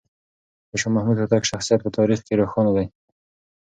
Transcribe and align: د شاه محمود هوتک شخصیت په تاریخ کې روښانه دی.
د 0.69 0.71
شاه 0.81 0.91
محمود 0.95 1.17
هوتک 1.21 1.43
شخصیت 1.51 1.79
په 1.83 1.89
تاریخ 1.97 2.19
کې 2.25 2.39
روښانه 2.41 2.71
دی. 2.75 2.85